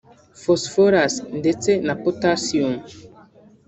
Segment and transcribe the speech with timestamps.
[0.41, 2.73] phosphorus ndetse na potassium